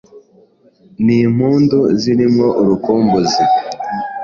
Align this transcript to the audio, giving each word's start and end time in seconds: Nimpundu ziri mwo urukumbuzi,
Nimpundu 1.05 1.79
ziri 2.01 2.25
mwo 2.33 2.47
urukumbuzi, 2.61 3.41